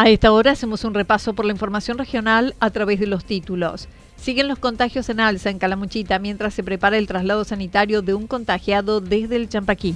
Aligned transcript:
A 0.00 0.08
esta 0.08 0.32
hora 0.32 0.52
hacemos 0.52 0.84
un 0.84 0.94
repaso 0.94 1.34
por 1.34 1.44
la 1.44 1.52
información 1.52 1.98
regional 1.98 2.54
a 2.58 2.70
través 2.70 3.00
de 3.00 3.06
los 3.06 3.22
títulos. 3.22 3.86
Siguen 4.16 4.48
los 4.48 4.58
contagios 4.58 5.10
en 5.10 5.20
alza 5.20 5.50
en 5.50 5.58
Calamuchita 5.58 6.18
mientras 6.18 6.54
se 6.54 6.62
prepara 6.62 6.96
el 6.96 7.06
traslado 7.06 7.44
sanitario 7.44 8.00
de 8.00 8.14
un 8.14 8.26
contagiado 8.26 9.02
desde 9.02 9.36
el 9.36 9.50
Champaquí. 9.50 9.94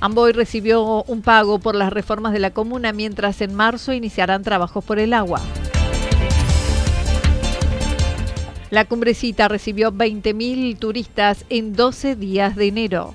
Amboy 0.00 0.32
recibió 0.32 1.02
un 1.04 1.22
pago 1.22 1.60
por 1.60 1.74
las 1.74 1.90
reformas 1.90 2.34
de 2.34 2.40
la 2.40 2.50
comuna 2.50 2.92
mientras 2.92 3.40
en 3.40 3.54
marzo 3.54 3.94
iniciarán 3.94 4.42
trabajos 4.42 4.84
por 4.84 4.98
el 4.98 5.14
agua. 5.14 5.40
La 8.68 8.84
cumbrecita 8.84 9.48
recibió 9.48 9.92
20.000 9.92 10.78
turistas 10.78 11.46
en 11.48 11.72
12 11.72 12.16
días 12.16 12.54
de 12.54 12.66
enero. 12.66 13.14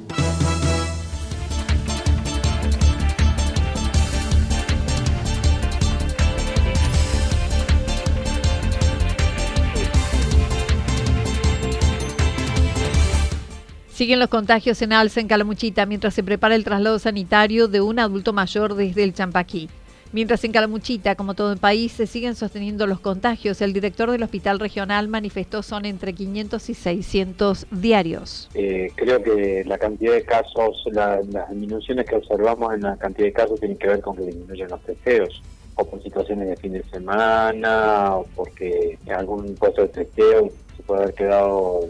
Siguen 14.01 14.17
los 14.17 14.29
contagios 14.29 14.81
en 14.81 14.93
alza 14.93 15.19
en 15.19 15.27
Calamuchita 15.27 15.85
mientras 15.85 16.15
se 16.15 16.23
prepara 16.23 16.55
el 16.55 16.63
traslado 16.63 16.97
sanitario 16.97 17.67
de 17.67 17.81
un 17.81 17.99
adulto 17.99 18.33
mayor 18.33 18.73
desde 18.73 19.03
el 19.03 19.13
Champaquí. 19.13 19.69
Mientras 20.11 20.43
en 20.43 20.51
Calamuchita, 20.51 21.13
como 21.13 21.35
todo 21.35 21.53
el 21.53 21.59
país, 21.59 21.91
se 21.91 22.07
siguen 22.07 22.33
sosteniendo 22.33 22.87
los 22.87 22.99
contagios, 22.99 23.61
el 23.61 23.73
director 23.73 24.09
del 24.09 24.23
hospital 24.23 24.59
regional 24.59 25.07
manifestó 25.07 25.61
son 25.61 25.85
entre 25.85 26.13
500 26.13 26.67
y 26.71 26.73
600 26.73 27.67
diarios. 27.69 28.49
Eh, 28.55 28.91
creo 28.95 29.21
que 29.21 29.63
la 29.67 29.77
cantidad 29.77 30.13
de 30.13 30.23
casos, 30.23 30.83
las 30.91 31.21
disminuciones 31.51 32.07
que 32.07 32.15
observamos 32.15 32.73
en 32.73 32.81
la 32.81 32.97
cantidad 32.97 33.27
de 33.27 33.33
casos 33.33 33.59
tienen 33.59 33.77
que 33.77 33.87
ver 33.87 34.01
con 34.01 34.17
que 34.17 34.23
disminuyen 34.23 34.67
los 34.67 34.81
testeos, 34.81 35.43
o 35.75 35.85
por 35.85 36.01
situaciones 36.01 36.49
de 36.49 36.57
fin 36.57 36.73
de 36.73 36.83
semana, 36.85 38.15
o 38.15 38.25
porque 38.35 38.97
en 39.05 39.13
algún 39.13 39.53
puesto 39.53 39.83
de 39.83 39.89
testeo 39.89 40.49
se 40.75 40.81
puede 40.81 41.03
haber 41.03 41.13
quedado 41.13 41.81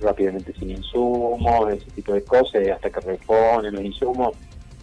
rápidamente 0.00 0.52
sin 0.58 0.70
insumos, 0.70 1.72
ese 1.72 1.90
tipo 1.92 2.12
de 2.12 2.22
cosas, 2.22 2.66
hasta 2.68 2.90
que 2.90 3.00
reponen 3.00 3.74
los 3.74 3.84
insumos, 3.84 4.36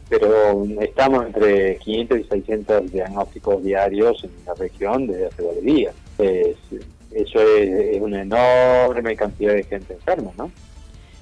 pero 0.10 0.64
estamos 0.82 1.26
entre 1.26 1.78
500 1.78 2.20
y 2.20 2.24
600 2.24 2.92
diagnósticos 2.92 3.64
diarios 3.64 4.24
en 4.24 4.32
la 4.46 4.54
región 4.54 5.08
desde 5.08 5.28
hace 5.28 5.42
varios 5.44 5.64
días. 5.64 5.96
eso 6.18 7.42
es, 7.42 8.02
una 8.02 8.22
enorme 8.22 9.16
cantidad 9.16 9.54
de 9.54 9.64
gente 9.64 9.94
enferma, 9.94 10.32
¿no? 10.38 10.52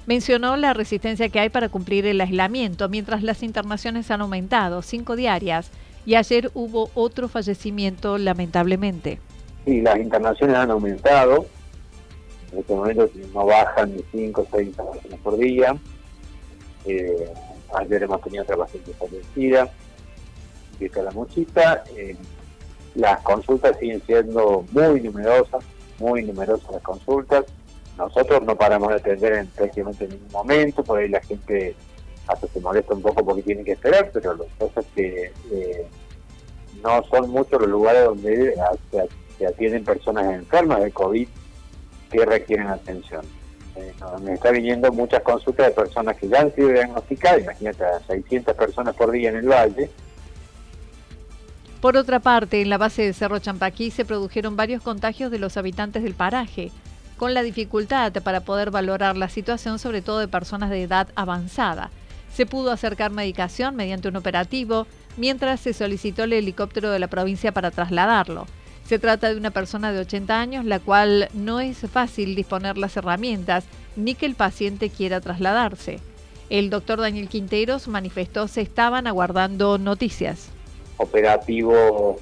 Mencionó 0.04 0.56
la 0.56 0.74
resistencia 0.74 1.28
que 1.28 1.38
hay 1.38 1.48
para 1.48 1.68
cumplir 1.68 2.06
el 2.06 2.20
aislamiento, 2.20 2.88
mientras 2.88 3.22
las 3.22 3.42
internaciones 3.42 4.10
han 4.10 4.20
aumentado, 4.20 4.82
cinco 4.82 5.14
diarias, 5.14 5.70
y 6.04 6.16
ayer 6.16 6.50
hubo 6.54 6.90
otro 6.94 7.28
fallecimiento 7.28 8.18
lamentablemente. 8.18 9.20
Sí, 9.64 9.80
las 9.80 9.98
internaciones 9.98 10.56
han 10.56 10.72
aumentado, 10.72 11.46
en 12.52 12.58
este 12.58 12.74
momento 12.74 13.08
no 13.32 13.46
bajan 13.46 13.96
ni 13.96 14.04
5 14.12 14.40
o 14.42 14.46
6 14.50 14.68
internaciones 14.68 15.20
por 15.20 15.38
día. 15.38 15.76
Eh, 16.84 17.32
ayer 17.74 18.02
hemos 18.02 18.20
tenido 18.20 18.42
otra 18.42 18.56
paciente 18.56 18.92
fallecida 18.92 19.70
de 20.78 20.90
Calamuchita. 20.90 21.84
Eh, 21.96 22.16
las 22.94 23.20
consultas 23.22 23.78
siguen 23.78 24.02
siendo 24.04 24.66
muy 24.70 25.00
numerosas, 25.00 25.64
muy 25.98 26.24
numerosas 26.24 26.70
las 26.70 26.82
consultas. 26.82 27.46
Nosotros 27.96 28.42
no 28.42 28.56
paramos 28.56 28.90
de 28.90 28.96
atender 28.96 29.32
en 29.34 29.46
prácticamente 29.48 30.08
ningún 30.08 30.30
momento, 30.30 30.82
por 30.84 30.98
ahí 30.98 31.08
la 31.08 31.20
gente 31.20 31.74
hasta 32.26 32.46
se 32.46 32.60
molesta 32.60 32.94
un 32.94 33.02
poco 33.02 33.24
porque 33.24 33.42
tiene 33.42 33.64
que 33.64 33.72
esperar, 33.72 34.10
pero 34.12 34.34
lo 34.34 34.44
que 34.44 34.80
es 34.80 34.86
que 34.94 35.32
eh, 35.50 35.86
no 36.82 37.02
son 37.04 37.30
muchos 37.30 37.60
los 37.60 37.70
lugares 37.70 38.04
donde 38.04 38.54
se 39.38 39.46
atienden 39.46 39.84
personas 39.84 40.32
enfermas 40.32 40.82
de 40.82 40.92
COVID 40.92 41.28
que 42.12 42.24
requieren 42.24 42.68
atención. 42.68 43.24
Eh, 43.74 43.92
me 44.22 44.34
está 44.34 44.50
viniendo 44.50 44.92
muchas 44.92 45.22
consultas 45.22 45.68
de 45.68 45.72
personas 45.72 46.16
que 46.16 46.28
ya 46.28 46.40
han 46.40 46.54
sido 46.54 46.68
diagnosticadas, 46.68 47.40
imagínate, 47.42 47.84
600 48.06 48.54
personas 48.54 48.94
por 48.94 49.10
día 49.10 49.30
en 49.30 49.36
el 49.36 49.48
valle. 49.48 49.90
Por 51.80 51.96
otra 51.96 52.20
parte, 52.20 52.60
en 52.60 52.70
la 52.70 52.78
base 52.78 53.02
de 53.02 53.12
Cerro 53.12 53.38
Champaquí 53.38 53.90
se 53.90 54.04
produjeron 54.04 54.56
varios 54.56 54.82
contagios 54.82 55.30
de 55.30 55.38
los 55.38 55.56
habitantes 55.56 56.02
del 56.02 56.14
paraje, 56.14 56.70
con 57.16 57.34
la 57.34 57.42
dificultad 57.42 58.12
para 58.22 58.40
poder 58.40 58.70
valorar 58.70 59.16
la 59.16 59.28
situación, 59.28 59.78
sobre 59.78 60.02
todo 60.02 60.18
de 60.18 60.28
personas 60.28 60.70
de 60.70 60.82
edad 60.82 61.08
avanzada. 61.14 61.90
Se 62.32 62.46
pudo 62.46 62.70
acercar 62.70 63.10
medicación 63.10 63.74
mediante 63.74 64.08
un 64.08 64.16
operativo, 64.16 64.86
mientras 65.16 65.60
se 65.60 65.72
solicitó 65.72 66.24
el 66.24 66.34
helicóptero 66.34 66.90
de 66.90 66.98
la 66.98 67.08
provincia 67.08 67.52
para 67.52 67.70
trasladarlo. 67.70 68.46
Se 68.86 68.98
trata 68.98 69.30
de 69.30 69.36
una 69.36 69.50
persona 69.50 69.92
de 69.92 70.00
80 70.00 70.40
años, 70.40 70.64
la 70.64 70.80
cual 70.80 71.28
no 71.34 71.60
es 71.60 71.78
fácil 71.90 72.34
disponer 72.34 72.76
las 72.76 72.96
herramientas 72.96 73.64
ni 73.96 74.14
que 74.14 74.26
el 74.26 74.34
paciente 74.34 74.90
quiera 74.90 75.20
trasladarse. 75.20 76.00
El 76.50 76.68
doctor 76.68 77.00
Daniel 77.00 77.28
Quinteros 77.28 77.88
manifestó 77.88 78.48
se 78.48 78.60
estaban 78.60 79.06
aguardando 79.06 79.78
noticias. 79.78 80.50
Operativo 80.98 82.18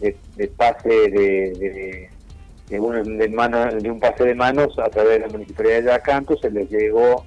de, 0.00 0.48
pase 0.48 0.88
de, 0.88 2.10
de, 2.68 2.80
un, 2.80 3.18
de, 3.18 3.90
un 3.90 4.00
pase 4.00 4.24
de 4.24 4.34
manos 4.34 4.78
a 4.78 4.88
través 4.88 5.20
de 5.20 5.26
la 5.26 5.28
municipalidad 5.28 5.76
de 5.76 5.84
Yacanto, 5.84 6.36
se 6.38 6.50
les 6.50 6.70
llegó, 6.70 7.24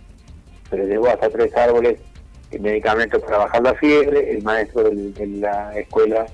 se 0.70 0.78
les 0.78 0.88
llegó 0.88 1.10
hasta 1.10 1.30
tres 1.30 1.56
árboles 1.56 2.00
el 2.52 2.62
medicamento 2.62 3.20
para 3.20 3.40
bajar 3.40 3.62
la 3.62 3.76
fiebre, 3.76 4.32
el 4.32 4.42
maestro 4.44 4.90
de 4.90 5.28
la 5.28 5.78
escuela 5.78 6.26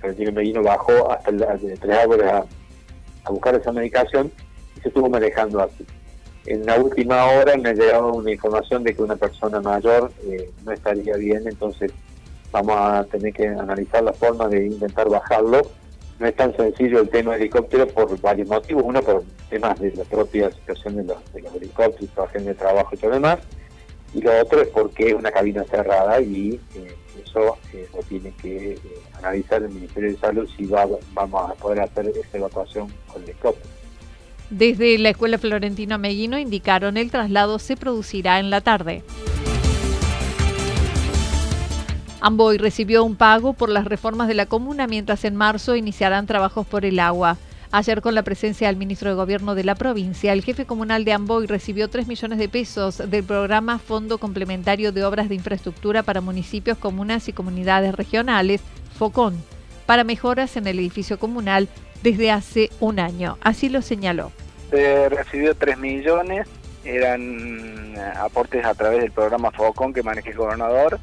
Florentino 0.00 0.32
Medino 0.32 0.62
bajó 0.62 1.12
hasta 1.12 1.30
el, 1.30 1.38
de 1.38 1.76
Tres 1.76 1.98
Árboles 1.98 2.26
a, 2.26 2.44
buscar 3.30 3.54
esa 3.54 3.70
medicación 3.70 4.32
y 4.76 4.80
se 4.80 4.88
estuvo 4.88 5.08
manejando 5.08 5.60
así. 5.60 5.86
En 6.46 6.66
la 6.66 6.76
última 6.80 7.26
hora 7.26 7.56
me 7.56 7.68
ha 7.68 7.72
llegado 7.74 8.12
una 8.12 8.32
información 8.32 8.82
de 8.82 8.94
que 8.94 9.02
una 9.02 9.14
persona 9.14 9.60
mayor 9.60 10.10
eh, 10.24 10.50
no 10.64 10.72
estaría 10.72 11.16
bien, 11.16 11.46
entonces 11.46 11.92
vamos 12.50 12.76
a 12.76 13.04
tener 13.04 13.32
que 13.32 13.46
analizar 13.46 14.02
la 14.02 14.12
forma 14.12 14.48
de 14.48 14.66
intentar 14.66 15.08
bajarlo. 15.08 15.62
No 16.18 16.26
es 16.26 16.34
tan 16.34 16.54
sencillo 16.56 17.00
el 17.00 17.08
tema 17.08 17.32
del 17.32 17.42
helicóptero 17.42 17.86
por 17.88 18.20
varios 18.20 18.48
motivos. 18.48 18.82
Uno, 18.84 19.00
por 19.02 19.22
temas 19.48 19.78
de 19.78 19.92
la 19.92 20.04
propia 20.04 20.50
situación 20.50 20.96
de 20.96 21.04
los, 21.04 21.32
de 21.32 21.42
los 21.42 21.54
helicópteros, 21.54 22.32
de 22.32 22.54
trabajo 22.54 22.90
y 22.92 22.98
todo 22.98 23.12
demás. 23.12 23.38
Y 24.12 24.20
lo 24.20 24.40
otro 24.40 24.60
es 24.60 24.68
porque 24.68 25.08
es 25.08 25.14
una 25.14 25.30
cabina 25.30 25.64
cerrada 25.64 26.20
y 26.20 26.60
eh, 26.74 26.96
eso 27.24 27.58
eh, 27.72 27.88
lo 27.94 28.02
tiene 28.02 28.32
que 28.40 28.78
analizar 29.18 29.62
el 29.62 29.70
Ministerio 29.70 30.10
de 30.10 30.18
Salud 30.18 30.48
si 30.56 30.66
va, 30.66 30.86
vamos 31.12 31.50
a 31.50 31.54
poder 31.54 31.80
hacer 31.80 32.08
esa 32.08 32.38
evacuación 32.38 32.92
con 33.06 33.22
el 33.22 33.30
helicóptero. 33.30 33.68
Desde 34.50 34.98
la 34.98 35.10
Escuela 35.10 35.38
Florentino 35.38 35.98
Meguino 35.98 36.38
indicaron 36.38 36.96
el 36.96 37.10
traslado 37.10 37.58
se 37.58 37.76
producirá 37.76 38.40
en 38.40 38.50
la 38.50 38.60
tarde. 38.60 39.04
Amboy 42.20 42.58
recibió 42.58 43.04
un 43.04 43.16
pago 43.16 43.54
por 43.54 43.70
las 43.70 43.84
reformas 43.84 44.28
de 44.28 44.34
la 44.34 44.46
comuna 44.46 44.86
mientras 44.86 45.24
en 45.24 45.36
marzo 45.36 45.76
iniciarán 45.76 46.26
trabajos 46.26 46.66
por 46.66 46.84
el 46.84 46.98
agua. 46.98 47.38
Ayer 47.72 48.02
con 48.02 48.16
la 48.16 48.24
presencia 48.24 48.66
del 48.66 48.76
ministro 48.76 49.10
de 49.10 49.14
Gobierno 49.14 49.54
de 49.54 49.62
la 49.62 49.76
provincia, 49.76 50.32
el 50.32 50.42
jefe 50.42 50.64
comunal 50.64 51.04
de 51.04 51.12
Amboy 51.12 51.46
recibió 51.46 51.88
3 51.88 52.08
millones 52.08 52.40
de 52.40 52.48
pesos 52.48 52.98
del 53.08 53.22
programa 53.22 53.78
Fondo 53.78 54.18
Complementario 54.18 54.90
de 54.90 55.04
Obras 55.04 55.28
de 55.28 55.36
Infraestructura 55.36 56.02
para 56.02 56.20
Municipios, 56.20 56.78
Comunas 56.78 57.28
y 57.28 57.32
Comunidades 57.32 57.94
Regionales, 57.94 58.60
FOCON, 58.98 59.40
para 59.86 60.02
mejoras 60.02 60.56
en 60.56 60.66
el 60.66 60.80
edificio 60.80 61.20
comunal 61.20 61.68
desde 62.02 62.32
hace 62.32 62.70
un 62.80 62.98
año. 62.98 63.38
Así 63.40 63.68
lo 63.68 63.82
señaló. 63.82 64.32
Se 64.70 65.08
recibió 65.08 65.54
3 65.54 65.78
millones, 65.78 66.48
eran 66.84 67.94
eh, 67.96 68.12
aportes 68.16 68.64
a 68.64 68.74
través 68.74 69.00
del 69.00 69.12
programa 69.12 69.52
FOCON 69.52 69.92
que 69.92 70.02
maneja 70.02 70.30
el 70.30 70.36
gobernador 70.36 70.98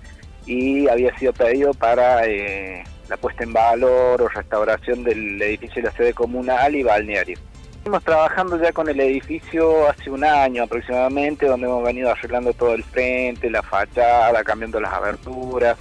y 0.46 0.90
había 0.90 1.18
sido 1.18 1.32
pedido 1.32 1.74
para 1.74 2.26
eh, 2.26 2.84
la 3.10 3.18
puesta 3.18 3.44
en 3.44 3.54
valor 3.54 4.22
o 4.22 4.28
restauración 4.28 5.04
del 5.04 5.42
edificio 5.42 5.82
de 5.82 5.90
la 5.90 5.96
sede 5.96 6.14
comunal 6.14 6.76
y 6.76 6.84
balneario. 6.84 7.38
Estamos 7.78 8.04
trabajando 8.04 8.62
ya 8.62 8.74
con 8.74 8.90
el 8.90 9.00
edificio 9.00 9.88
hace 9.88 10.10
un 10.10 10.24
año 10.24 10.64
aproximadamente, 10.64 11.46
donde 11.46 11.68
hemos 11.68 11.84
venido 11.84 12.12
arreglando 12.12 12.52
todo 12.52 12.74
el 12.74 12.84
frente, 12.84 13.50
la 13.50 13.64
fachada, 13.64 14.44
cambiando 14.44 14.82
las 14.82 14.92
aberturas, 14.92 15.78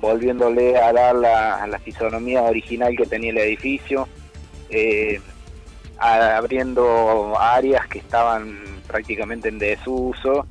volviéndole 0.00 0.78
a 0.78 0.92
dar 0.94 1.14
la, 1.14 1.78
fisonomía 1.84 2.42
original 2.42 2.96
que 2.96 3.04
tenía 3.04 3.30
el 3.30 3.38
edificio 3.38 4.08
eh, 4.70 5.20
abriendo 5.98 7.38
áreas 7.38 7.86
que 7.86 7.98
estaban 7.98 8.58
prácticamente 8.86 9.48
en 9.50 9.58
desuso. 9.58 10.46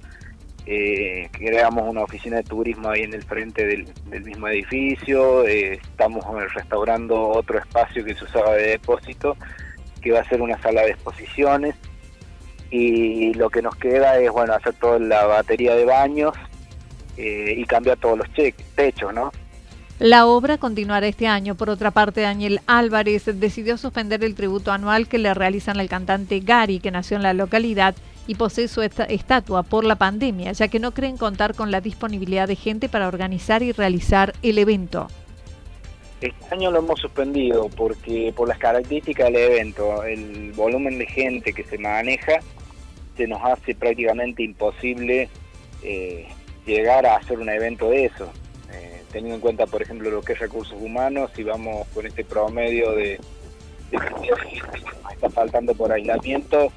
Eh, 0.67 1.29
creamos 1.31 1.87
una 1.87 2.01
oficina 2.01 2.37
de 2.37 2.43
turismo 2.43 2.89
ahí 2.89 3.03
en 3.03 3.13
el 3.13 3.23
frente 3.23 3.65
del, 3.65 4.23
mismo 4.23 4.47
edificio. 4.47 5.45
Eh, 5.45 5.73
estamos 5.73 6.25
restaurando 6.53 7.29
otro 7.29 7.59
espacio 7.59 8.03
que 8.03 8.15
se 8.15 8.23
usaba 8.23 8.53
de 8.53 8.69
depósito, 8.69 9.37
que 10.01 10.11
va 10.11 10.21
a 10.21 10.29
ser 10.29 10.41
una 10.41 10.59
sala 10.61 10.81
de 10.81 10.91
exposiciones. 10.91 11.75
Y 12.71 13.33
lo 13.35 13.49
que 13.51 13.61
nos 13.61 13.75
queda 13.75 14.17
es 14.17 14.31
bueno 14.31 14.53
hacer 14.53 14.73
toda 14.73 14.97
la 14.97 15.25
batería 15.25 15.75
de 15.75 15.85
baños 15.85 16.33
eh, 17.15 17.53
y 17.55 17.63
cambiar 17.65 17.97
todos 17.97 18.17
los 18.17 18.27
techos, 18.75 19.13
¿no? 19.13 19.31
La 19.99 20.25
obra 20.25 20.57
continuará 20.57 21.07
este 21.07 21.27
año. 21.27 21.55
Por 21.55 21.69
otra 21.69 21.91
parte, 21.91 22.21
Daniel 22.21 22.59
Álvarez 22.65 23.23
decidió 23.39 23.77
suspender 23.77 24.25
el 24.25 24.35
tributo 24.35 24.73
anual 24.73 25.07
que 25.07 25.19
le 25.19 25.33
realizan 25.33 25.79
al 25.79 25.87
cantante 25.87 26.39
Gary, 26.41 26.79
que 26.79 26.91
nació 26.91 27.15
en 27.15 27.23
la 27.23 27.33
localidad 27.33 27.95
y 28.27 28.35
posee 28.35 28.67
su 28.67 28.81
estatua 28.81 29.63
por 29.63 29.83
la 29.83 29.95
pandemia, 29.95 30.51
ya 30.51 30.67
que 30.67 30.79
no 30.79 30.91
creen 30.91 31.17
contar 31.17 31.55
con 31.55 31.71
la 31.71 31.81
disponibilidad 31.81 32.47
de 32.47 32.55
gente 32.55 32.89
para 32.89 33.07
organizar 33.07 33.63
y 33.63 33.71
realizar 33.71 34.33
el 34.41 34.57
evento. 34.57 35.07
Este 36.21 36.55
año 36.55 36.71
lo 36.71 36.79
hemos 36.79 36.99
suspendido 36.99 37.69
porque 37.69 38.33
por 38.35 38.47
las 38.47 38.57
características 38.57 39.27
del 39.27 39.51
evento, 39.51 40.03
el 40.03 40.53
volumen 40.53 40.97
de 40.97 41.05
gente 41.05 41.53
que 41.53 41.63
se 41.63 41.77
maneja, 41.77 42.39
se 43.15 43.27
nos 43.27 43.41
hace 43.43 43.75
prácticamente 43.75 44.43
imposible 44.43 45.29
eh, 45.83 46.27
llegar 46.65 47.05
a 47.05 47.17
hacer 47.17 47.39
un 47.39 47.49
evento 47.49 47.89
de 47.89 48.05
eso 48.05 48.31
teniendo 49.15 49.35
en 49.35 49.41
cuenta, 49.41 49.65
por 49.65 49.81
ejemplo, 49.81 50.11
lo 50.11 50.21
que 50.21 50.33
es 50.33 50.39
recursos 50.39 50.75
humanos, 50.77 51.31
si 51.33 51.43
vamos 51.43 51.87
con 51.93 52.05
este 52.05 52.25
promedio 52.25 52.91
de, 52.91 53.17
de 53.89 53.97
está 55.13 55.29
faltando 55.29 55.73
por 55.73 55.89
aislamiento, 55.89 56.67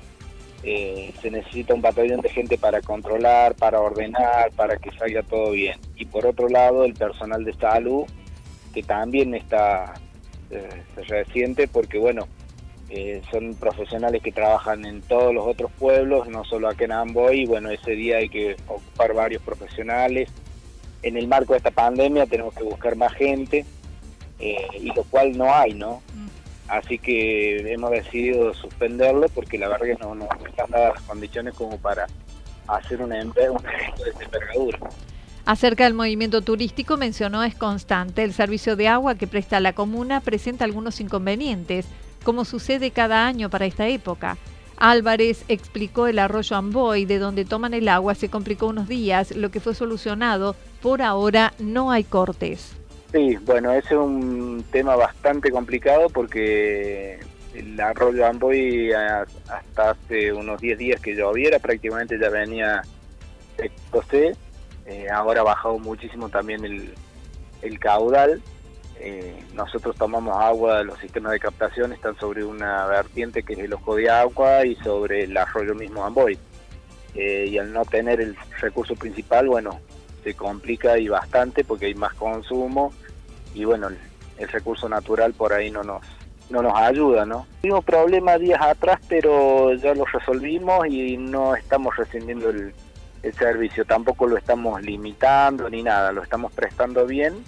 eh, 0.62 1.12
se 1.20 1.31
necesita 1.31 1.75
un 1.75 1.82
batallón 1.82 2.20
de 2.20 2.28
gente 2.28 2.58
para 2.58 2.81
controlar, 2.81 3.55
para 3.55 3.81
ordenar, 3.81 4.50
para 4.52 4.76
que 4.76 4.90
salga 4.93 5.22
todo 5.22 5.52
bien. 5.52 5.78
Y 5.96 6.06
por 6.06 6.26
otro 6.26 6.49
lado, 6.49 6.84
el 6.84 6.94
personal 6.94 7.44
de 7.44 7.55
salud, 7.55 8.05
que 8.75 8.82
también 8.82 9.34
está 9.34 9.94
eh, 10.50 10.82
reciente, 11.08 11.69
porque 11.69 11.99
bueno, 11.99 12.28
eh, 12.90 13.22
son 13.31 13.55
profesionales 13.55 14.22
que 14.22 14.32
trabajan 14.32 14.84
en 14.84 15.02
todos 15.02 15.34
los 15.34 15.46
otros 15.46 15.70
pueblos, 15.78 16.28
no 16.28 16.44
solo 16.44 16.69
aquí 16.69 16.84
en 16.84 16.93
Amboy, 16.93 17.46
bueno, 17.46 17.70
ese 17.70 17.93
día 17.93 18.19
hay 18.19 18.28
que 18.28 18.56
ocupar 18.66 19.14
varios 19.14 19.43
profesionales 19.43 20.31
en 21.02 21.16
el 21.16 21.28
marco 21.28 21.52
de 21.52 21.58
esta 21.58 21.70
pandemia 21.70 22.26
tenemos 22.26 22.55
que 22.55 22.64
buscar 22.64 22.96
más 22.96 23.12
gente 23.14 23.64
eh, 24.38 24.66
y 24.81 24.87
lo 24.93 25.05
cual 25.05 25.37
no 25.37 25.52
hay, 25.52 25.75
¿no? 25.75 26.02
Así 26.69 26.99
que 26.99 27.73
hemos 27.73 27.91
decidido 27.91 28.53
suspenderlo 28.55 29.26
porque 29.31 29.56
la 29.59 29.69
verdad 29.69 29.87
que 29.87 29.97
no, 29.97 30.15
no 30.15 30.29
están 30.47 30.70
dadas 30.70 30.94
las 30.94 31.03
condiciones 31.05 31.55
como 31.55 31.79
para 31.79 32.06
hacer 32.67 33.00
una, 33.00 33.17
un 33.17 33.32
evento 33.37 33.55
de. 34.05 34.79
Acerca 35.47 35.85
del 35.85 35.94
movimiento 35.94 36.43
turístico 36.43 36.99
mencionó 36.99 37.43
es 37.43 37.55
constante. 37.55 38.23
El 38.23 38.35
servicio 38.35 38.76
de 38.76 38.88
agua 38.88 39.15
que 39.15 39.26
presta 39.26 39.61
la 39.61 39.73
comuna 39.73 40.20
presenta 40.20 40.67
algunos 40.67 41.00
inconvenientes, 41.00 41.87
como 42.23 42.44
sucede 42.44 42.91
cada 42.91 43.26
año 43.26 43.49
para 43.49 43.65
esta 43.65 43.88
época. 43.88 44.37
Álvarez 44.76 45.47
explicó 45.49 46.06
el 46.06 46.19
arroyo 46.19 46.55
Amboy, 46.55 47.06
de 47.06 47.19
donde 47.19 47.47
toman 47.47 47.73
el 47.73 47.88
agua, 47.88 48.15
se 48.15 48.29
complicó 48.29 48.67
unos 48.67 48.88
días, 48.88 49.35
lo 49.35 49.50
que 49.50 49.61
fue 49.61 49.75
solucionado. 49.75 50.55
Por 50.82 51.00
ahora 51.00 51.55
no 51.59 51.91
hay 51.91 52.05
cortes. 52.05 52.77
Sí, 53.12 53.36
bueno, 53.43 53.72
ese 53.72 53.94
es 53.94 54.00
un 54.00 54.65
tema 54.70 54.94
bastante 54.96 55.50
complicado 55.50 56.08
porque 56.10 57.19
el 57.55 57.81
arroyo 57.81 58.27
Amboy 58.27 58.93
hasta 58.93 59.91
hace 59.91 60.32
unos 60.32 60.60
10 60.60 60.79
días 60.79 61.00
que 61.00 61.15
lloviera 61.15 61.58
prácticamente 61.58 62.19
ya 62.19 62.29
venía. 62.29 62.82
Eh, 64.86 65.06
ahora 65.12 65.41
ha 65.41 65.44
bajado 65.44 65.79
muchísimo 65.79 66.29
también 66.29 66.65
el, 66.65 66.94
el 67.62 67.79
caudal 67.79 68.41
eh, 69.00 69.44
nosotros 69.55 69.94
tomamos 69.96 70.36
agua, 70.36 70.82
los 70.82 70.98
sistemas 70.98 71.32
de 71.32 71.41
captación 71.41 71.93
están 71.93 72.17
sobre 72.19 72.44
una 72.44 72.86
vertiente 72.86 73.43
que 73.43 73.53
es 73.53 73.60
el 73.60 73.72
ojo 73.72 73.94
de 73.94 74.10
agua 74.10 74.67
y 74.67 74.74
sobre 74.77 75.24
el 75.24 75.36
arroyo 75.36 75.74
mismo 75.74 76.05
Amboy. 76.05 76.36
Eh, 77.15 77.46
y 77.48 77.58
al 77.58 77.72
no 77.72 77.84
tener 77.84 78.20
el 78.20 78.36
recurso 78.60 78.94
principal, 78.94 79.48
bueno, 79.48 79.81
se 80.29 80.35
complica 80.35 80.99
y 80.99 81.08
bastante 81.08 81.65
porque 81.65 81.87
hay 81.87 81.94
más 81.94 82.13
consumo 82.15 82.93
y 83.55 83.65
bueno, 83.65 83.89
el, 83.89 84.49
recurso 84.49 84.89
natural 84.89 85.32
por 85.32 85.53
ahí 85.53 85.70
no 85.70 85.82
nos, 85.82 86.03
no 86.51 86.63
nos 86.63 86.75
ayuda, 86.75 87.25
¿no? 87.25 87.47
Tuvimos 87.61 87.85
problemas 87.85 88.39
días 88.39 88.61
atrás, 88.61 89.01
pero 89.08 89.75
ya 89.75 89.94
lo 89.94 90.05
resolvimos 90.05 90.87
y 90.87 91.17
no 91.17 91.56
estamos 91.56 91.97
rescindiendo 91.97 92.51
el, 92.51 92.73
el 93.23 93.32
servicio, 93.35 93.85
tampoco 93.85 94.27
lo 94.27 94.37
estamos 94.37 94.81
limitando 94.82 95.69
ni 95.69 95.82
nada, 95.82 96.13
lo 96.13 96.23
estamos 96.23 96.53
prestando 96.53 97.06
bien 97.06 97.43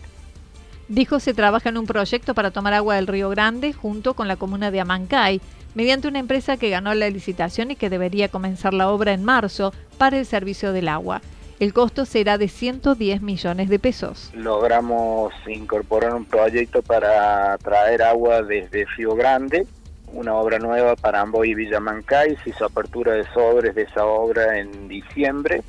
Dijo 0.91 1.21
se 1.21 1.35
trabaja 1.35 1.69
en 1.69 1.79
un 1.79 1.87
proyecto 1.87 2.35
para 2.35 2.51
tomar 2.51 2.75
agua 2.75 2.97
del 2.97 3.07
Río 3.07 3.31
Grande 3.31 3.73
junto 3.73 4.15
con 4.15 4.27
la 4.27 4.35
comuna 4.35 4.73
de 4.73 4.81
Amancay, 4.81 5.41
mediante 5.77 6.09
una 6.09 6.19
empresa 6.19 6.57
que 6.57 6.69
ganó 6.69 6.93
la 6.95 7.09
licitación 7.09 7.71
y 7.71 7.77
que 7.77 7.89
debería 7.89 8.29
comenzar 8.29 8.75
la 8.75 8.89
obra 8.89 9.13
en 9.13 9.23
marzo 9.23 9.73
para 9.99 10.19
el 10.19 10.27
servicio 10.27 10.73
del 10.73 10.89
agua. 10.89 11.23
El 11.61 11.75
costo 11.75 12.07
será 12.07 12.39
de 12.39 12.49
110 12.49 13.21
millones 13.21 13.69
de 13.69 13.79
pesos. 13.79 14.31
Logramos 14.33 15.35
incorporar 15.47 16.15
un 16.15 16.25
proyecto 16.25 16.81
para 16.81 17.59
traer 17.59 18.03
agua 18.03 18.43
desde 18.43 18.87
Río 18.97 19.15
Grande, 19.15 19.67
una 20.11 20.35
obra 20.37 20.59
nueva 20.59 20.97
para 20.97 21.21
Amboy 21.21 21.51
y 21.51 21.55
Villamancay. 21.55 22.35
Se 22.43 22.49
hizo 22.49 22.65
apertura 22.65 23.13
de 23.13 23.31
sobres 23.35 23.75
de 23.75 23.83
esa 23.83 24.07
obra 24.07 24.59
en 24.59 24.89
diciembre 24.89 25.63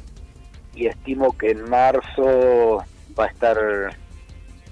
y 0.74 0.88
estimo 0.88 1.38
que 1.38 1.52
en 1.52 1.70
marzo 1.70 2.86
va 3.20 3.26
a 3.26 3.28
estar 3.28 3.58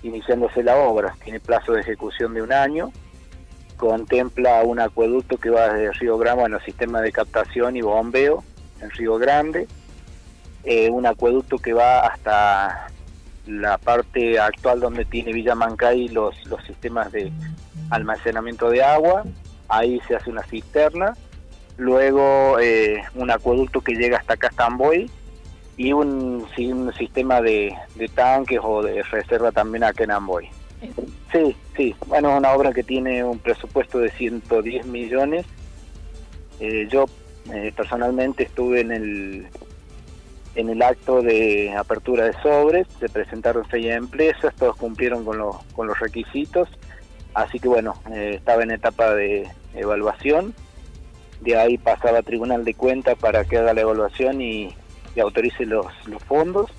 iniciándose 0.02 0.64
la 0.64 0.78
obra. 0.78 1.16
Tiene 1.22 1.42
plazo 1.42 1.74
de 1.74 1.82
ejecución 1.82 2.34
de 2.34 2.44
un 2.44 2.54
año. 2.54 2.94
Contempla 3.76 4.64
un 4.64 4.80
acueducto 4.80 5.36
que 5.36 5.50
va 5.50 5.74
desde 5.74 5.92
Río 6.00 6.18
Grande, 6.18 6.44
bueno, 6.44 6.60
sistema 6.62 7.02
de 7.02 7.12
captación 7.12 7.76
y 7.76 7.82
bombeo 7.82 8.42
en 8.80 8.90
Río 8.92 9.18
Grande. 9.18 9.68
Eh, 10.64 10.90
un 10.90 11.06
acueducto 11.06 11.58
que 11.58 11.74
va 11.74 12.02
hasta 12.02 12.88
la 13.48 13.78
parte 13.78 14.40
actual 14.40 14.80
donde 14.80 15.06
tiene 15.06 15.34
Villa 15.34 15.56
Mancay 15.56 16.10
los, 16.10 16.46
los 16.46 16.64
sistemas 16.66 17.12
de 17.12 17.32
almacenamiento 17.90 18.70
de 18.70 18.84
agua, 18.84 19.24
ahí 19.68 20.00
se 20.08 20.16
hace 20.16 20.30
una 20.30 20.44
cisterna, 20.44 21.16
luego 21.78 22.60
eh, 22.60 23.04
un 23.16 23.32
acueducto 23.32 23.82
que 23.82 23.96
llega 23.96 24.18
hasta 24.18 24.38
Castamboy 24.38 25.10
y 25.80 25.94
un, 25.94 26.46
un 26.58 26.94
sistema 26.94 27.42
de, 27.42 27.74
tanques 28.14 28.60
o 28.62 28.84
de 28.84 29.02
reserva 29.04 29.54
también 29.54 29.86
acá 29.86 30.04
en 30.04 30.12
Amboy. 30.12 30.50
Sí, 31.32 31.56
sí, 31.78 31.96
bueno, 32.08 32.32
es 32.32 32.38
una 32.38 32.52
obra 32.52 32.74
que 32.74 32.84
tiene 32.84 33.24
un 33.24 33.40
presupuesto 33.40 34.00
de 34.00 34.12
110 34.12 34.86
millones. 34.88 35.46
Eh, 36.60 36.86
yo 36.92 37.06
eh, 37.54 37.72
personalmente 37.76 38.44
estuve 38.44 38.82
en 38.82 38.92
el 38.92 39.48
en 40.60 40.70
el 40.70 40.82
acto 40.82 41.22
de 41.22 41.74
apertura 41.76 42.26
de 42.26 42.34
sobres, 42.42 42.86
se 43.00 43.08
presentaron 43.08 43.66
seis 43.72 43.88
empresas, 43.88 44.54
todos 44.56 44.76
cumplieron 44.76 45.24
con, 45.24 45.38
los, 45.38 46.00
requisitos, 46.00 46.68
así 47.34 47.60
que 47.60 47.70
bueno, 47.70 47.96
eh, 48.12 48.34
estaba 48.36 48.64
en 48.64 48.72
etapa 48.72 49.16
de 49.16 49.48
evaluación, 49.74 50.54
de 51.40 51.58
ahí 51.58 51.78
pasaba 51.78 52.20
a 52.20 52.24
Tribunal 52.24 52.66
de 52.66 52.74
Cuentas 52.74 53.18
para 53.18 53.46
que 53.46 53.58
haga 53.58 53.74
la 53.74 53.82
evaluación 53.82 54.42
y, 54.42 54.76
autorice 55.20 55.66
los, 55.66 55.86
fondos, 56.28 56.72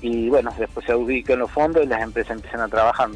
y 0.00 0.28
bueno, 0.28 0.52
después 0.58 0.84
se 0.84 0.94
ubican 0.94 1.38
los 1.38 1.50
fondos 1.50 1.84
y 1.84 1.86
las 1.86 2.02
empresas 2.02 2.36
empiezan 2.36 2.60
a 2.60 2.68
trabajar. 2.68 3.10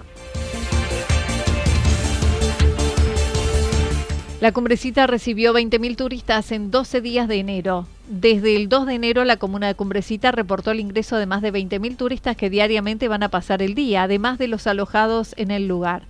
La 4.38 4.52
Cumbrecita 4.52 5.07
recibió 5.07 5.55
20.000 5.55 5.97
turistas 5.97 6.52
en 6.52 6.71
12 6.71 7.00
días 7.00 7.26
de 7.26 7.37
enero. 7.37 7.87
Desde 8.07 8.55
el 8.55 8.69
2 8.69 8.87
de 8.87 8.95
enero 8.95 9.25
la 9.25 9.38
comuna 9.38 9.66
de 9.66 9.75
Cumbrecita 9.75 10.31
reportó 10.31 10.73
el 10.73 10.81
ingreso 10.81 11.16
de 11.16 11.25
más 11.25 11.40
de 11.40 11.50
20.000 11.50 11.97
turistas 11.97 12.37
que 12.37 12.50
diariamente 12.50 13.09
van 13.09 13.23
a 13.23 13.31
pasar 13.31 13.62
el 13.62 13.75
día, 13.75 14.02
además 14.02 14.37
de 14.38 14.49
los 14.49 14.66
alojados 14.66 15.33
en 15.38 15.50
el 15.50 15.66
lugar. 15.66 16.02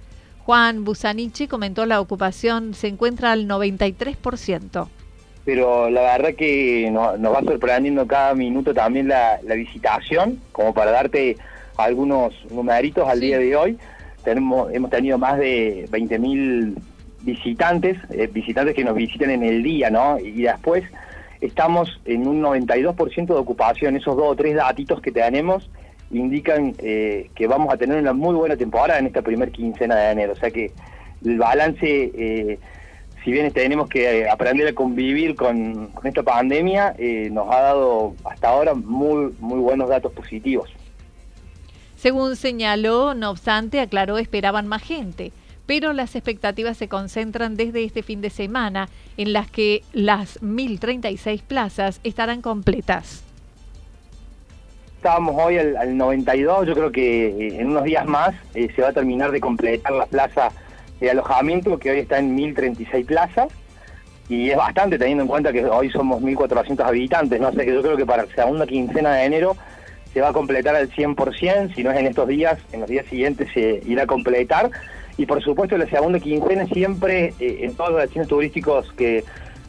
Juan 0.44 0.84
Busanichi 0.84 1.46
comentó 1.46 1.86
la 1.86 2.00
ocupación 2.00 2.74
se 2.74 2.88
encuentra 2.88 3.30
al 3.30 3.46
93%. 3.46 4.88
Pero 5.44 5.88
la 5.88 6.00
verdad 6.00 6.34
que 6.34 6.90
nos, 6.90 7.32
va 7.32 7.42
sorprendiendo 7.42 8.08
cada 8.08 8.34
minuto 8.34 8.74
también 8.74 9.06
la, 9.06 9.38
visitación, 9.54 10.40
como 10.50 10.74
para 10.74 10.90
darte 10.90 11.36
algunos 11.76 12.34
numeritos 12.50 13.08
al 13.08 13.20
día 13.20 13.38
de 13.38 13.54
hoy. 13.54 13.78
Tenemos, 14.24 14.72
hemos 14.72 14.90
tenido 14.90 15.16
más 15.16 15.38
de 15.38 15.88
20.000 15.92 16.74
visitantes, 17.26 17.98
eh, 18.10 18.28
visitantes 18.28 18.74
que 18.74 18.84
nos 18.84 18.94
visiten 18.94 19.30
en 19.30 19.42
el 19.42 19.62
día, 19.62 19.90
¿no? 19.90 20.18
Y 20.18 20.42
después 20.42 20.84
estamos 21.40 22.00
en 22.04 22.26
un 22.26 22.40
92% 22.40 23.26
de 23.26 23.40
ocupación. 23.40 23.96
Esos 23.96 24.16
dos 24.16 24.26
o 24.28 24.36
tres 24.36 24.54
datitos 24.54 25.02
que 25.02 25.10
tenemos 25.10 25.68
indican 26.12 26.74
eh, 26.78 27.28
que 27.34 27.48
vamos 27.48 27.74
a 27.74 27.76
tener 27.76 27.98
una 27.98 28.12
muy 28.12 28.36
buena 28.36 28.56
temporada 28.56 29.00
en 29.00 29.06
esta 29.06 29.22
primer 29.22 29.50
quincena 29.50 29.96
de 29.96 30.12
enero. 30.12 30.32
O 30.32 30.36
sea 30.36 30.52
que 30.52 30.70
el 31.24 31.36
balance, 31.36 32.12
eh, 32.14 32.58
si 33.24 33.32
bien 33.32 33.50
tenemos 33.50 33.88
que 33.88 34.28
aprender 34.28 34.68
a 34.68 34.72
convivir 34.72 35.34
con, 35.34 35.88
con 35.88 36.06
esta 36.06 36.22
pandemia, 36.22 36.94
nos 37.32 37.52
ha 37.52 37.60
dado 37.60 38.14
hasta 38.24 38.50
ahora 38.50 38.74
muy, 38.74 39.34
muy 39.40 39.58
buenos 39.58 39.88
datos 39.88 40.12
positivos. 40.12 40.70
Según 41.96 42.36
señaló, 42.36 43.14
no 43.14 43.30
obstante, 43.30 43.80
aclaró, 43.80 44.16
esperaban 44.18 44.68
más 44.68 44.82
gente 44.82 45.32
pero 45.66 45.92
las 45.92 46.14
expectativas 46.14 46.76
se 46.76 46.88
concentran 46.88 47.56
desde 47.56 47.84
este 47.84 48.02
fin 48.02 48.20
de 48.20 48.30
semana, 48.30 48.88
en 49.16 49.32
las 49.32 49.50
que 49.50 49.82
las 49.92 50.40
1.036 50.40 51.42
plazas 51.42 52.00
estarán 52.04 52.40
completas. 52.40 53.22
Estábamos 54.96 55.36
hoy 55.38 55.58
al, 55.58 55.96
92, 55.96 56.66
yo 56.66 56.74
creo 56.74 56.90
que 56.90 57.26
eh, 57.26 57.60
en 57.60 57.68
unos 57.68 57.84
días 57.84 58.06
más 58.06 58.34
eh, 58.54 58.68
se 58.74 58.82
va 58.82 58.88
a 58.88 58.92
terminar 58.92 59.30
de 59.30 59.40
completar 59.40 59.92
la 59.92 60.06
plaza 60.06 60.50
de 61.00 61.10
alojamiento, 61.10 61.78
que 61.78 61.90
hoy 61.90 61.98
está 62.00 62.18
en 62.18 62.36
1.036 62.36 63.04
plazas, 63.04 63.48
y 64.28 64.50
es 64.50 64.56
bastante 64.56 64.98
teniendo 64.98 65.22
en 65.22 65.28
cuenta 65.28 65.52
que 65.52 65.64
hoy 65.64 65.90
somos 65.90 66.22
1.400 66.22 66.80
habitantes, 66.84 67.40
¿no? 67.40 67.52
sé 67.52 67.64
que 67.64 67.74
yo 67.74 67.82
creo 67.82 67.96
que 67.96 68.06
para 68.06 68.24
la 68.24 68.34
segunda 68.34 68.66
quincena 68.66 69.14
de 69.14 69.24
enero 69.24 69.56
se 70.12 70.20
va 70.20 70.30
a 70.30 70.32
completar 70.32 70.74
al 70.74 70.90
100%, 70.90 71.74
si 71.74 71.84
no 71.84 71.92
es 71.92 71.98
en 71.98 72.06
estos 72.06 72.26
días, 72.26 72.58
en 72.72 72.80
los 72.80 72.88
días 72.88 73.06
siguientes 73.06 73.48
se 73.52 73.82
irá 73.86 74.04
a 74.04 74.06
completar, 74.06 74.70
y 75.18 75.26
por 75.26 75.42
supuesto 75.42 75.78
la 75.78 75.88
segunda 75.88 76.18
quincena 76.20 76.66
siempre 76.66 77.34
eh, 77.40 77.58
en 77.62 77.74
todos 77.74 77.90
los 77.90 78.00
destinos 78.00 78.28
turísticos 78.28 78.92
que 78.92 79.24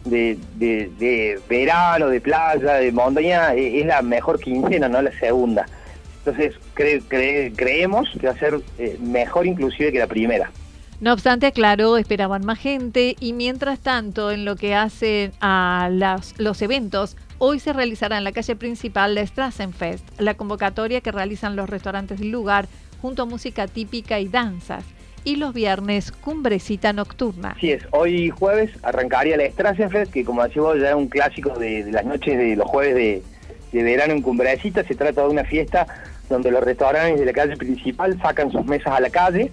de, 0.10 1.40
verano, 1.50 2.08
de 2.08 2.22
playa, 2.22 2.76
de 2.76 2.92
montaña, 2.92 3.54
eh, 3.54 3.82
es 3.82 3.86
la 3.86 4.02
mejor 4.02 4.40
quincena, 4.40 4.88
no 4.88 5.02
la 5.02 5.12
segunda. 5.20 5.66
Entonces 6.20 6.56
creemos 6.76 8.10
que 8.20 8.28
va 8.28 8.34
a 8.34 8.38
ser 8.38 8.60
eh, 8.78 8.98
mejor 9.02 9.46
inclusive 9.46 9.92
que 9.92 10.00
la 10.00 10.08
primera. 10.08 10.52
No 11.00 11.14
obstante, 11.14 11.46
aclaró, 11.46 11.98
esperaban 11.98 12.44
más 12.46 12.58
gente 12.58 13.16
y 13.20 13.34
mientras 13.34 13.80
tanto, 13.80 14.32
en 14.32 14.46
lo 14.46 14.56
que 14.56 14.74
hace 14.74 15.32
a 15.40 15.90
los 16.38 16.62
eventos, 16.62 17.16
hoy 17.38 17.60
se 17.60 17.72
realizará 17.72 18.18
en 18.18 18.24
la 18.24 18.32
calle 18.32 18.56
principal 18.56 19.14
la 19.14 19.26
Strassenfest, 19.26 20.20
la 20.20 20.34
convocatoria 20.34 21.02
que 21.02 21.12
realizan 21.12 21.56
los 21.56 21.70
restaurantes 21.70 22.20
del 22.20 22.32
lugar 22.32 22.68
junto 23.00 23.22
a 23.22 23.26
música 23.26 23.68
típica 23.68 24.20
y 24.20 24.28
danzas 24.28 24.84
y 25.28 25.36
los 25.36 25.54
viernes 25.54 26.14
Cumbrecita 26.14 26.94
Nocturna. 26.94 27.50
Así 27.58 27.74
es, 27.74 27.84
hoy 27.92 28.30
jueves 28.30 28.72
arrancaría 28.82 29.36
la 29.36 29.46
Strassenfest, 29.50 30.14
que 30.14 30.24
como 30.24 30.42
decimos 30.42 30.80
ya 30.80 30.92
es 30.92 30.96
un 30.96 31.10
clásico 31.10 31.50
de, 31.60 31.84
las 31.92 32.06
noches 32.06 32.38
de 32.38 32.56
los 32.56 32.66
jueves 32.66 33.22
de, 33.74 33.84
verano 33.84 34.14
en 34.14 34.22
Cumbrecita. 34.22 34.86
Se 34.86 34.96
trata 34.96 35.24
de 35.24 35.28
una 35.28 35.44
fiesta 35.44 35.86
donde 36.30 36.50
los 36.50 36.64
restaurantes 36.64 37.20
de 37.20 37.26
la 37.26 37.34
calle 37.34 37.58
principal 37.58 38.18
sacan 38.22 38.54
sus 38.54 38.66
mesas 38.66 38.94
a 38.94 39.02
la 39.02 39.10
calle 39.10 39.52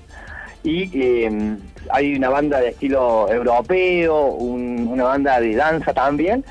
y 0.62 1.24
em, 1.24 1.58
hay 1.90 2.14
una 2.14 2.28
banda 2.28 2.60
de 2.60 2.68
estilo 2.68 3.28
europeo, 3.28 4.26
una 4.26 5.02
banda 5.02 5.40
de 5.40 5.56
danza 5.56 5.92
también. 5.92 6.44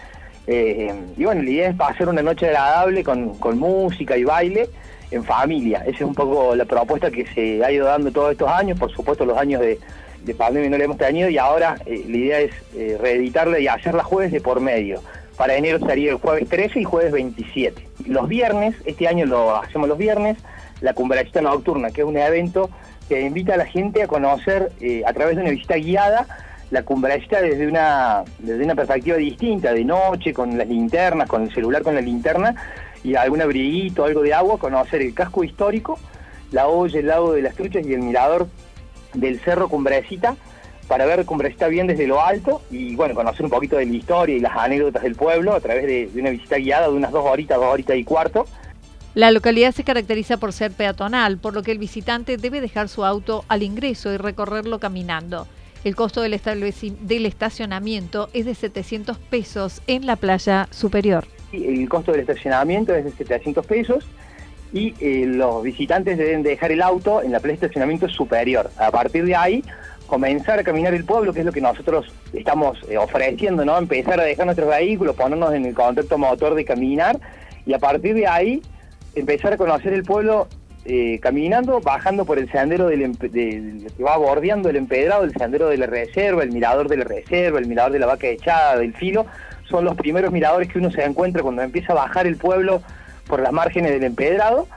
Eh, 0.45 0.93
y 1.15 1.23
bueno, 1.23 1.41
la 1.41 1.49
idea 1.49 1.69
es 1.69 1.75
hacer 1.79 2.09
una 2.09 2.21
noche 2.21 2.47
agradable 2.47 3.03
con, 3.03 3.37
música 3.57 4.17
y 4.17 4.23
baile 4.23 4.69
en 5.11 5.23
familia. 5.23 5.79
Esa 5.85 5.97
es 5.97 6.01
un 6.01 6.15
poco 6.15 6.55
la 6.55 6.65
propuesta 6.65 7.11
que 7.11 7.25
se 7.27 7.63
ha 7.63 7.71
ido 7.71 7.85
dando 7.85 8.11
todos 8.11 8.31
estos 8.31 8.49
años, 8.49 8.77
por 8.77 8.91
supuesto 8.91 9.25
los 9.25 9.37
años 9.37 9.61
de, 9.61 9.79
pandemia 10.37 10.69
no 10.69 10.77
la 10.77 10.85
hemos 10.85 10.97
tenido 10.97 11.29
y 11.29 11.37
ahora 11.37 11.75
eh, 11.85 12.05
la 12.07 12.17
idea 12.17 12.39
es 12.39 12.51
eh, 12.75 12.97
reeditarla 12.99 13.59
y 13.59 13.67
hacerla 13.67 14.03
jueves 14.03 14.31
de 14.31 14.41
por 14.41 14.59
medio. 14.59 15.01
Para 15.37 15.55
enero 15.55 15.79
sería 15.85 16.11
el 16.11 16.17
jueves 16.17 16.47
13 16.47 16.79
y 16.79 16.83
jueves 16.83 17.11
27. 17.11 17.87
Los 18.05 18.27
viernes, 18.27 18.75
este 18.85 19.07
año 19.07 19.25
lo 19.25 19.55
hacemos 19.55 19.89
los 19.89 19.97
viernes, 19.97 20.37
la 20.79 20.93
Cumbracita 20.93 21.41
Nocturna, 21.41 21.91
que 21.91 22.01
es 22.01 22.07
un 22.07 22.17
evento 22.17 22.69
que 23.09 23.21
invita 23.21 23.55
a 23.55 23.57
la 23.57 23.65
gente 23.65 24.03
a 24.03 24.07
conocer 24.07 24.71
a 25.05 25.13
través 25.13 25.35
de 25.35 25.41
una 25.41 25.51
visita 25.51 25.75
guiada 25.75 26.27
la 26.73 26.81
Cumbracita 26.81 27.39
desde 27.39 27.67
una, 27.67 28.23
desde 28.39 28.63
una 28.63 28.73
perspectiva 28.73 29.15
distinta, 29.17 29.71
de 29.71 29.85
noche, 29.85 30.33
con 30.33 30.57
las 30.57 30.67
linternas, 30.67 31.29
con 31.29 31.43
el 31.43 31.53
celular 31.53 31.83
con 31.83 31.93
la 31.93 32.01
linterna, 32.01 32.55
y 33.03 33.13
algún 33.13 33.43
abriguito, 33.43 34.05
algo 34.05 34.23
de 34.23 34.33
agua, 34.33 34.57
conocer 34.57 35.03
el 35.03 35.13
casco 35.13 35.43
histórico, 35.43 35.99
la 36.51 36.67
olla, 36.67 36.99
el 36.99 37.05
lago 37.05 37.33
de 37.33 37.43
las 37.43 37.53
truchas 37.53 37.85
y 37.85 37.93
el 37.93 38.01
mirador 38.01 38.47
del 39.13 39.39
cerro 39.41 39.69
Cumbrecita, 39.69 40.35
para 40.87 41.05
ver 41.05 41.23
Cumbrecita 41.25 41.67
bien 41.67 41.85
desde 41.85 42.07
lo 42.07 42.23
alto 42.23 42.63
y 42.71 42.95
bueno, 42.95 43.13
conocer 43.13 43.45
un 43.45 43.51
poquito 43.51 43.77
de 43.77 43.85
la 43.85 43.93
historia 43.93 44.35
y 44.35 44.39
las 44.39 44.57
anécdotas 44.57 45.03
del 45.03 45.13
pueblo 45.13 45.53
a 45.53 45.59
través 45.59 45.85
de, 45.85 46.09
una 46.19 46.31
visita 46.31 46.57
guiada 46.57 46.87
de 46.87 46.93
unas 46.95 47.11
dos 47.11 47.23
horitas, 47.23 47.59
dos 47.59 47.67
horitas 47.67 47.95
y 47.97 48.03
cuarto. 48.03 48.47
La 49.13 49.29
localidad 49.29 49.73
se 49.73 49.83
caracteriza 49.83 50.37
por 50.37 50.53
ser 50.53 50.71
peatonal, 50.71 51.37
por 51.37 51.53
lo 51.53 51.61
que 51.61 51.71
el 51.71 51.77
visitante 51.77 52.37
debe 52.37 52.61
dejar 52.61 52.89
su 52.89 53.05
auto 53.05 53.45
al 53.47 53.61
ingreso 53.61 54.11
y 54.11 54.17
recorrerlo 54.17 54.79
caminando. 54.79 55.45
El 55.83 55.95
costo 55.95 56.21
del, 56.21 56.39
del 57.01 57.25
estacionamiento 57.25 58.29
es 58.33 58.45
de 58.45 58.55
700 58.55 59.17
pesos 59.17 59.81
en 59.87 60.05
la 60.05 60.15
playa 60.15 60.67
superior 60.71 61.25
el 61.53 61.87
costo 61.89 62.11
del 62.11 62.21
estacionamiento 62.21 62.95
es 62.95 63.05
de 63.05 63.11
700 63.11 63.65
pesos 63.65 64.05
y 64.71 64.95
eh, 64.99 65.25
los 65.27 65.63
visitantes 65.63 66.17
deben 66.17 66.41
dejar 66.41 66.71
el 66.71 66.81
auto 66.81 67.21
en 67.21 67.31
la 67.31 67.39
plaza 67.39 67.59
de 67.59 67.65
estacionamiento 67.67 68.09
superior. 68.09 68.71
A 68.77 68.89
partir 68.89 69.23
de 69.25 69.35
ahí, 69.35 69.63
comenzar 70.07 70.59
a 70.59 70.63
caminar 70.63 70.95
el 70.95 71.05
pueblo, 71.05 71.31
que 71.31 71.41
es 71.41 71.45
lo 71.45 71.51
que 71.51 71.61
nosotros 71.61 72.11
estamos 72.33 72.79
eh, 72.89 72.97
ofreciendo, 72.97 73.63
¿no? 73.65 73.77
Empezar 73.77 74.19
a 74.19 74.23
dejar 74.23 74.45
nuestros 74.45 74.69
vehículos, 74.69 75.15
ponernos 75.15 75.53
en 75.53 75.65
el 75.65 75.75
contacto 75.75 76.17
motor 76.17 76.55
de 76.55 76.65
caminar 76.65 77.19
y 77.65 77.73
a 77.73 77.79
partir 77.79 78.15
de 78.15 78.25
ahí 78.25 78.61
empezar 79.13 79.53
a 79.53 79.57
conocer 79.57 79.93
el 79.93 80.03
pueblo 80.03 80.47
eh, 80.85 81.19
caminando, 81.21 81.79
bajando 81.79 82.25
por 82.25 82.37
el 82.37 82.51
sendero 82.51 82.87
del, 82.87 83.17
que 83.31 84.03
va 84.03 84.17
bordeando 84.17 84.69
el 84.69 84.75
empedrado, 84.75 85.23
el 85.23 85.31
sendero 85.31 85.69
de 85.69 85.77
la 85.77 85.85
reserva, 85.85 86.43
el 86.43 86.51
mirador 86.51 86.89
de 86.89 86.97
la 86.97 87.05
reserva, 87.05 87.59
el 87.59 87.67
mirador 87.67 87.93
de 87.93 87.99
la 87.99 88.05
vaca 88.05 88.27
echada, 88.27 88.77
del 88.77 88.93
filo, 88.93 89.25
son 89.69 89.85
los 89.85 89.95
primeros 89.95 90.33
miradores 90.33 90.67
que 90.67 90.79
uno 90.79 90.91
se 90.91 91.03
encuentra 91.03 91.41
cuando 91.41 91.61
empieza 91.61 91.93
a 91.93 91.95
bajar 91.95 92.27
el 92.27 92.35
pueblo 92.35 92.81
por 93.27 93.41
las 93.41 93.53
márgenes 93.53 93.91
del 93.91 94.03
empedrado. 94.03 94.67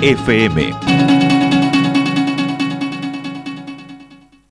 FM. 0.00 1.27